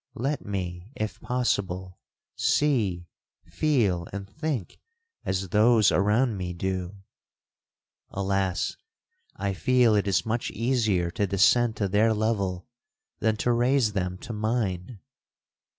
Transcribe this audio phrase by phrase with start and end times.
[0.15, 1.99] Let me, if possible,
[2.35, 3.05] see,
[3.45, 4.79] feel, and think
[5.25, 7.03] as those around me do!
[8.09, 8.77] Alas!
[9.35, 12.65] I feel it is much easier to descend to their level
[13.19, 15.01] than to raise them to mine.